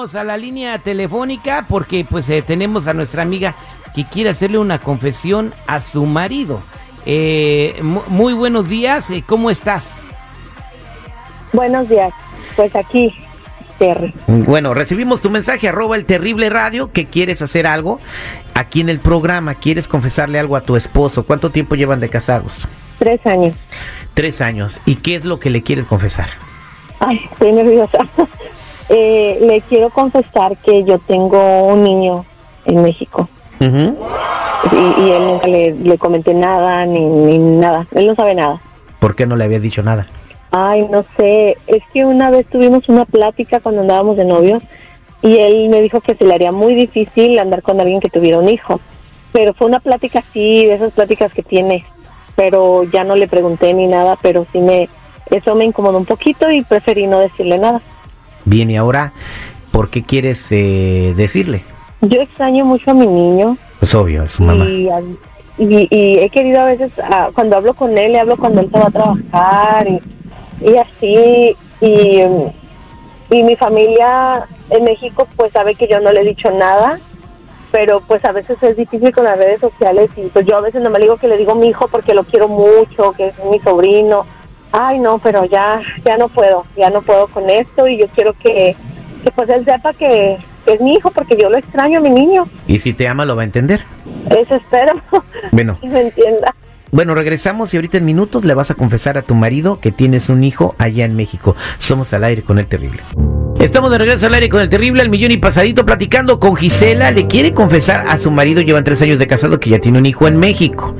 [0.00, 3.54] Vámonos a la línea telefónica porque pues eh, tenemos a nuestra amiga
[3.94, 6.62] que quiere hacerle una confesión a su marido.
[7.04, 9.92] Eh, mu- muy buenos días, eh, ¿cómo estás?
[11.52, 12.14] Buenos días.
[12.56, 13.12] Pues aquí,
[13.78, 14.14] Terry.
[14.26, 18.00] Bueno, recibimos tu mensaje, arroba el terrible radio, que quieres hacer algo
[18.54, 21.24] aquí en el programa, quieres confesarle algo a tu esposo.
[21.26, 22.66] ¿Cuánto tiempo llevan de casados?
[22.98, 23.54] Tres años.
[24.14, 24.80] Tres años.
[24.86, 26.30] ¿Y qué es lo que le quieres confesar?
[27.00, 27.98] Ay, estoy nerviosa.
[28.92, 32.24] Eh, le quiero confesar que yo tengo un niño
[32.64, 33.28] en México.
[33.60, 33.64] Y,
[34.74, 37.86] y él nunca le, le comenté nada, ni, ni nada.
[37.92, 38.60] Él no sabe nada.
[38.98, 40.08] ¿Por qué no le habías dicho nada?
[40.50, 41.56] Ay, no sé.
[41.68, 44.62] Es que una vez tuvimos una plática cuando andábamos de novios
[45.22, 48.38] y él me dijo que se le haría muy difícil andar con alguien que tuviera
[48.38, 48.80] un hijo.
[49.32, 51.84] Pero fue una plática así, de esas pláticas que tiene.
[52.34, 54.88] Pero ya no le pregunté ni nada, pero sí me...
[55.30, 57.80] Eso me incomodó un poquito y preferí no decirle nada.
[58.44, 59.12] Bien, y ahora,
[59.72, 61.62] ¿por qué quieres eh, decirle?
[62.02, 64.64] Yo extraño mucho a mi niño Pues obvio, es su mamá.
[64.64, 64.88] y,
[65.58, 68.70] y, y he querido a veces, ah, cuando hablo con él, le hablo cuando él
[68.72, 70.00] se va a trabajar y,
[70.70, 71.56] y así.
[71.82, 72.20] Y,
[73.32, 76.98] y mi familia en México pues sabe que yo no le he dicho nada,
[77.70, 80.82] pero pues a veces es difícil con las redes sociales y pues yo a veces
[80.82, 83.58] no me digo que le digo mi hijo porque lo quiero mucho, que es mi
[83.60, 84.26] sobrino.
[84.72, 88.34] Ay, no, pero ya ya no puedo, ya no puedo con esto y yo quiero
[88.34, 88.76] que,
[89.24, 92.10] que pues él sepa que, que es mi hijo porque yo lo extraño a mi
[92.10, 92.46] niño.
[92.66, 93.84] Y si te ama, lo va a entender.
[94.30, 95.00] Eso espero.
[95.52, 95.78] Bueno.
[95.80, 96.54] que me entienda.
[96.92, 100.28] Bueno, regresamos y ahorita en minutos le vas a confesar a tu marido que tienes
[100.28, 101.54] un hijo allá en México.
[101.78, 103.00] Somos al aire con el terrible.
[103.60, 107.10] Estamos de regreso al aire con el terrible, al millón y pasadito, platicando con Gisela.
[107.10, 110.06] Le quiere confesar a su marido, llevan tres años de casado, que ya tiene un
[110.06, 110.96] hijo en México.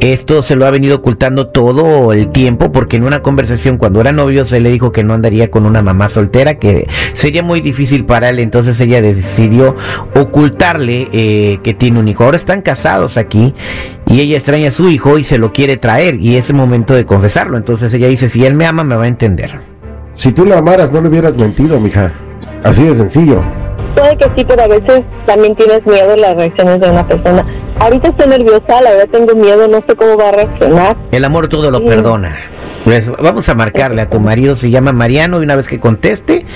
[0.00, 4.10] Esto se lo ha venido ocultando todo el tiempo porque en una conversación cuando era
[4.10, 8.04] novio se le dijo que no andaría con una mamá soltera, que sería muy difícil
[8.04, 8.40] para él.
[8.40, 9.76] Entonces ella decidió
[10.16, 12.24] ocultarle eh, que tiene un hijo.
[12.24, 13.54] Ahora están casados aquí
[14.08, 16.94] y ella extraña a su hijo y se lo quiere traer y es el momento
[16.94, 17.56] de confesarlo.
[17.56, 19.71] Entonces ella dice, si él me ama me va a entender.
[20.14, 22.12] Si tú la amaras, no le hubieras mentido, mija.
[22.64, 23.42] Así de sencillo.
[23.96, 27.44] Puede que sí, pero a veces también tienes miedo de las reacciones de una persona.
[27.80, 30.96] Ahorita estoy nerviosa, la verdad tengo miedo, no sé cómo va a reaccionar.
[31.10, 31.84] El amor todo lo Sí.
[31.86, 32.36] perdona.
[32.84, 36.46] Pues vamos a marcarle a tu marido, se llama Mariano, y una vez que conteste,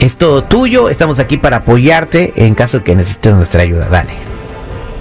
[0.00, 0.88] es todo tuyo.
[0.90, 3.86] Estamos aquí para apoyarte en caso que necesites nuestra ayuda.
[3.90, 4.12] Dale.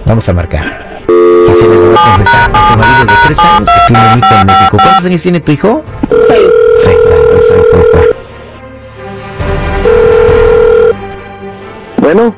[0.05, 1.03] Vamos a marcar.
[1.47, 4.35] Gisela le va a confesar a su marido de tres años que tiene un hijo
[4.41, 4.77] en México.
[4.81, 5.83] ¿Cuántos años tiene tu hijo?
[6.29, 6.47] Seis
[6.83, 6.97] seis.
[11.97, 12.35] Bueno,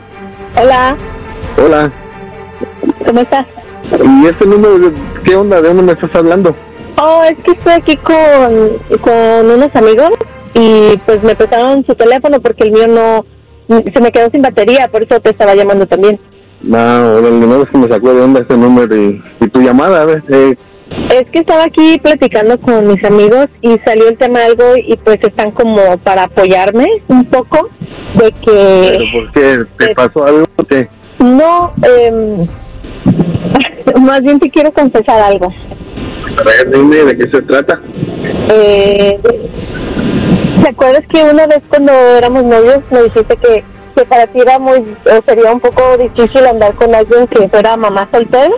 [0.62, 0.96] Hola,
[1.64, 1.92] hola.
[3.06, 3.46] ¿cómo estás?
[4.04, 4.92] ¿Y este número,
[5.26, 5.62] qué onda?
[5.62, 6.56] ¿De dónde me estás hablando?
[7.04, 10.12] Oh, es que estoy aquí con, con unos amigos
[10.54, 13.26] y pues me prestaron su teléfono porque el mío no,
[13.94, 16.20] se me quedó sin batería, por eso te estaba llamando también.
[16.62, 20.04] No, el número es que me sacó de onda este número y, y tu llamada,
[20.04, 20.56] a ver, eh,
[20.92, 24.96] Es que estaba aquí platicando con mis amigos y salió el tema de algo y
[24.98, 27.70] pues están como para apoyarme un poco
[28.16, 28.98] de que...
[28.98, 29.58] ¿pero ¿por qué?
[29.78, 30.46] ¿Te pasó algo?
[30.70, 30.88] ¿Qué?
[31.20, 32.48] No, eh,
[34.00, 35.48] más bien te quiero confesar algo.
[35.48, 37.82] A ver, dime de qué se trata.
[38.54, 39.20] Eh,
[40.62, 43.64] ¿Te acuerdas que una vez cuando éramos novios me dijiste que,
[43.96, 47.78] que para ti era muy, o sería un poco difícil andar con alguien que fuera
[47.78, 48.54] mamá soltera?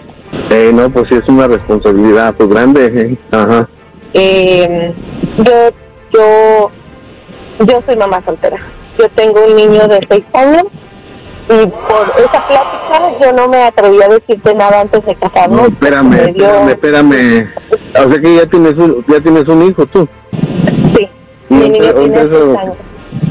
[0.50, 2.86] Eh, no, pues sí es una responsabilidad pues grande.
[2.86, 3.18] eh.
[3.32, 3.68] Ajá.
[4.14, 4.94] Eh,
[5.40, 5.54] yo,
[6.14, 6.72] yo,
[7.66, 8.58] yo soy mamá soltera.
[9.00, 10.64] Yo tengo un niño de seis años
[11.50, 15.62] y por esa plática yo no me atreví a decirte nada antes de casarnos.
[15.62, 17.50] No, espérame, Me dio- espérame, espérame.
[18.06, 20.08] O sea que ya tienes un, ya tienes un hijo tú.
[20.96, 21.10] Sí,
[21.50, 22.46] mi ¿Dónde- niño dónde tiene eso?
[22.46, 22.76] seis años.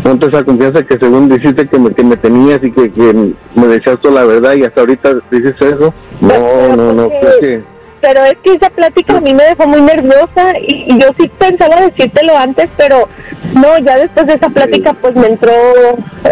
[0.07, 3.13] Ponte esa confianza que según dijiste que me, que me tenías y que, que
[3.57, 5.93] me decías toda la verdad y hasta ahorita dices eso.
[6.21, 7.65] No, Pero, no, no, ¿por creo que...
[8.03, 11.29] pero es que esa plática a mí me dejó muy nerviosa y, y yo sí
[11.41, 13.09] pensaba decírtelo antes, pero
[13.55, 15.53] no, ya después de esa plática pues me entró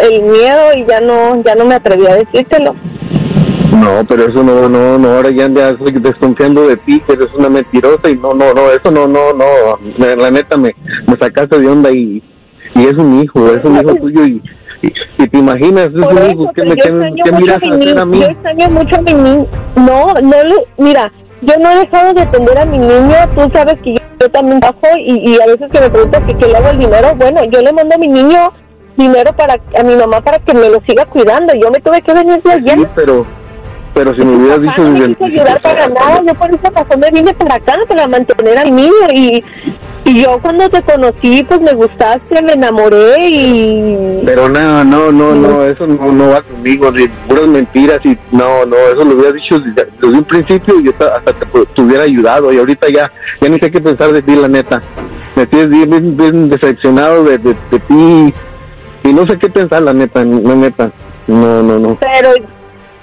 [0.08, 2.76] el miedo y ya no, ya no me atreví a decírtelo.
[3.72, 7.50] No, pero eso no, no, no, ahora ya, estoy desconfiando de ti, que eres una
[7.50, 10.76] mentirosa y no, no, no, eso no, no, no, la neta me,
[11.08, 12.22] me sacaste de onda y,
[12.74, 14.42] y es un hijo, es un hijo tuyo y,
[14.82, 14.92] y,
[15.22, 17.98] y te imaginas, es un hijo, ¿qué pero me, mucho miras a mi a hacer
[17.98, 18.20] a mí?
[18.20, 21.12] yo extraño mucho a mi niño, no, no, le- mira,
[21.42, 24.60] yo no he dejado de atender a mi niño, tú sabes que yo, yo también
[24.60, 27.44] bajo y, y a veces que me preguntas que qué le hago el dinero, bueno,
[27.50, 28.38] yo le mando a mi niño
[28.96, 32.14] dinero para a mi mamá para que me lo siga cuidando, yo me tuve que
[32.14, 32.74] venir de allá.
[32.76, 33.26] Sí, pero,
[33.92, 37.10] pero si me hubieras dicho no me ayudar para nada, yo por esa razón me
[37.10, 39.42] vine para acá, para mantener al niño y
[40.06, 44.20] Y yo cuando te conocí, pues me gustaste, me enamoré y...
[44.26, 48.66] Pero no, no, no, no, eso no, no va conmigo, de puras mentiras y no,
[48.66, 52.52] no, eso lo hubiera dicho desde, un principio y yo ta- hasta te, hubiera ayudado
[52.52, 53.10] y ahorita ya,
[53.40, 54.82] ya ni sé qué pensar de ti, la neta.
[55.36, 58.34] Me tienes bien, bien, decepcionado de, de, de ti
[59.04, 60.90] y no sé qué pensar, la neta, la neta.
[61.26, 61.98] No, no, no.
[62.00, 62.30] Pero,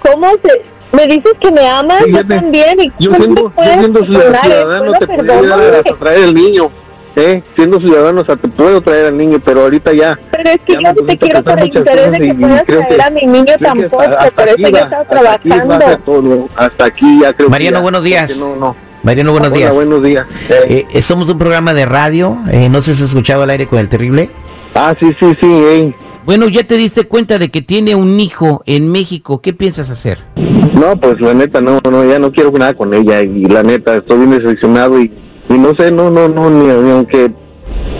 [0.06, 0.62] ¿cómo se...?
[0.94, 4.00] Me dices que me amas, Sí, yo te- también, y Yo ¿cómo siendo, yo siendo
[4.06, 6.70] ciudadano te traer el niño,
[7.16, 7.44] ¿eh?
[7.56, 10.18] Siendo ciudadano, o sea, te puedo traer al niño, pero ahorita ya...
[10.32, 13.02] Pero es que yo no te quiero por el interés de que puedas traer que-
[13.02, 15.98] a mi niño tampoco, por eso aquí yo estaba aquí trabajando.
[16.06, 18.38] todo, hasta aquí ya creo que Mariano, ya, buenos días.
[18.38, 18.76] No, no.
[19.04, 19.74] Mariano, buenos Hola, días.
[19.74, 20.26] buenos días.
[20.50, 23.50] Eh, Eh, eh, somos un programa de radio, eh, no sé si has escuchado al
[23.50, 24.30] aire con el terrible.
[24.76, 25.96] ah, sí, sí, sí, eh.
[26.24, 29.42] Bueno, ya te diste cuenta de que tiene un hijo en México.
[29.42, 30.20] ¿Qué piensas hacer?
[30.36, 33.96] No, pues la neta, no, no, ya no quiero nada con ella y la neta,
[33.96, 35.12] estoy bien decepcionado y,
[35.50, 37.32] y no sé, no, no, no, ni, ni aunque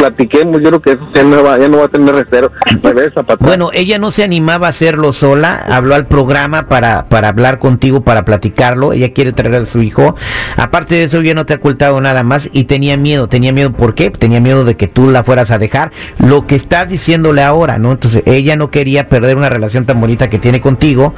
[0.02, 3.38] platiquemos, yo creo que eso ya no va, ya no va a tener para atrás.
[3.40, 8.02] Bueno, ella no se animaba a hacerlo sola, habló al programa para, para hablar contigo,
[8.02, 10.16] para platicarlo, ella quiere traer a su hijo.
[10.58, 13.72] Aparte de eso, ella no te ha ocultado nada más y tenía miedo, tenía miedo,
[13.74, 14.10] ¿por qué?
[14.10, 17.92] Tenía miedo de que tú la fueras a dejar, lo que estás diciéndole ahora, ¿no?
[17.92, 21.14] Entonces, ella no quería perder una relación tan bonita que tiene contigo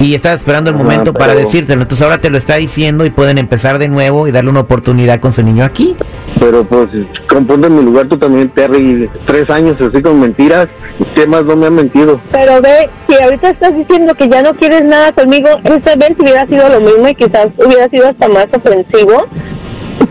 [0.00, 1.82] y estaba esperando el Ajá, momento para pero- decírtelo.
[1.82, 5.18] Entonces, ahora te lo está diciendo y pueden empezar de nuevo y darle una oportunidad
[5.20, 5.96] con su niño aquí.
[6.38, 10.66] Pero pues, en mi lugar tú también, Terry, tres años así con mentiras,
[11.14, 12.20] ¿qué más no me han mentido?
[12.32, 16.46] Pero ve, si ahorita estás diciendo que ya no quieres nada conmigo, esta vez hubiera
[16.46, 19.26] sido lo mismo y quizás hubiera sido hasta más ofensivo.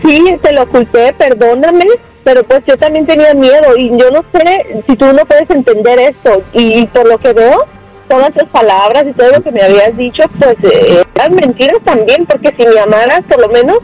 [0.04, 1.86] Sí, te lo oculté, perdóname,
[2.24, 5.98] pero pues yo también tenía miedo y yo no sé si tú no puedes entender
[5.98, 6.42] esto.
[6.52, 7.66] Y, por lo que veo,
[8.08, 12.26] todas tus palabras y todo lo que me habías dicho, pues eh, eran mentiras también,
[12.26, 13.78] porque si me amaras, por lo menos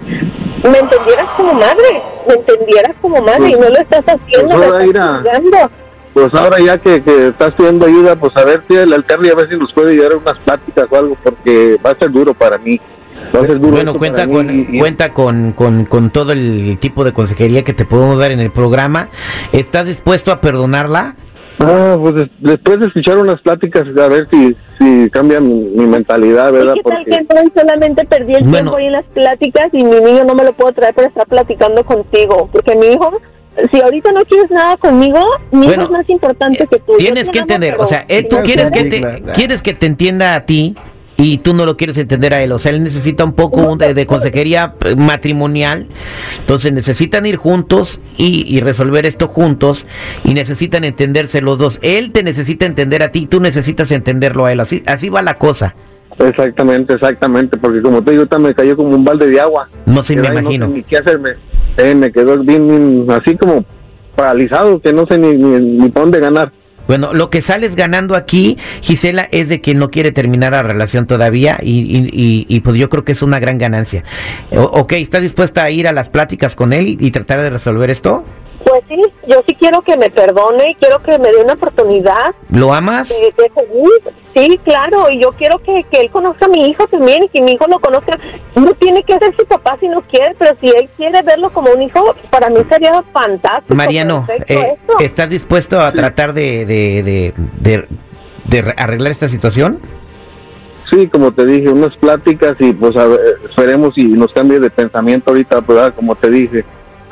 [0.70, 4.84] me entendieras como madre, me entendieras como madre y no lo estás haciendo, Pues me
[4.86, 5.70] estás.
[6.14, 9.34] Pues ahora ya que, que estás pidiendo ayuda, pues a ver si el Terry a
[9.34, 12.32] ver si nos puede llevar a unas pláticas o algo, porque va a ser duro
[12.34, 12.80] para mí.
[13.34, 16.10] Va a ser duro Bueno, cuenta para con, mí y- y- cuenta con, con, con
[16.10, 19.08] todo el tipo de consejería que te podemos dar en el programa.
[19.52, 21.16] ¿Estás dispuesto a perdonarla?
[21.60, 25.86] Ah, pues des- después de escuchar unas pláticas, a ver si, si cambia mi, mi
[25.86, 26.74] mentalidad, ¿verdad?
[26.74, 28.56] ¿Y qué tal Porque que solamente perdí el Bueno.
[28.56, 31.26] tiempo ahí en las pláticas y mi niño no me lo puedo traer para estar
[31.26, 32.48] platicando contigo?
[32.52, 33.20] Porque mi hijo,
[33.72, 35.20] si ahorita no quieres nada conmigo,
[35.52, 36.96] mi Bueno, hijo es más importante que tú.
[36.98, 40.34] Tienes que entender, pero o sea, él, tú quieres que te quieres que te entienda
[40.34, 40.74] a ti
[41.16, 43.94] y tú no lo quieres entender a él, o sea, él necesita un poco de,
[43.94, 45.86] de consejería eh, matrimonial,
[46.40, 49.86] entonces necesitan ir juntos y, y resolver esto juntos
[50.24, 51.78] y necesitan entenderse los dos.
[51.82, 55.38] Él te necesita entender a ti, tú necesitas entenderlo a él, así así va la
[55.38, 55.74] cosa.
[56.18, 59.68] Exactamente, exactamente, porque como te digo, me cayó como un balde de agua.
[59.86, 60.66] No sé, me Ay, no sé imagino.
[60.68, 61.30] ni qué hacerme.
[61.76, 63.64] Eh, me quedó bien, bien, así como
[64.14, 66.52] paralizado, que no sé ni, ni, ni para dónde ganar.
[66.86, 71.06] Bueno, lo que sales ganando aquí, Gisela, es de que no quiere terminar la relación
[71.06, 71.80] todavía y,
[72.12, 74.04] y, y- pues yo creo que es una gran ganancia.
[74.52, 78.24] Ok, ¿estás dispuesta a ir a las pláticas con él y tratar de resolver esto?
[78.64, 78.96] Pues sí,
[79.28, 83.08] yo sí quiero que me perdone y quiero que me dé una oportunidad ¿Lo amas?
[83.10, 84.14] de, de seguir.
[84.34, 87.42] Sí, claro, y yo quiero que, que él conozca a mi hijo también y que
[87.42, 88.18] mi hijo lo conozca.
[88.56, 91.70] No tiene que ser su papá si no quiere, pero si él quiere verlo como
[91.72, 93.74] un hijo, para mí sería fantástico.
[93.74, 94.74] Mariano, eh.
[95.00, 97.88] ¿estás dispuesto a tratar de, de, de, de-
[98.46, 99.78] de re- arreglar esta situación?
[100.90, 104.70] Sí, como te dije, unas pláticas y pues a ver, esperemos y nos cambie de
[104.70, 106.64] pensamiento ahorita, ah, como te dije,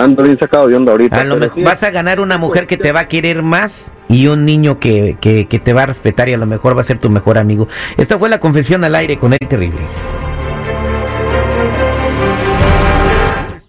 [0.05, 1.21] ando bien sacado de onda ahorita.
[1.21, 3.91] A lo mejor sí, vas a ganar una mujer que te va a querer más
[4.09, 6.83] y un niño que, que, que te va a respetar y a lo mejor va
[6.83, 7.69] a ser tu mejor amigo.
[7.97, 9.81] Esta fue la confesión al aire con el terrible.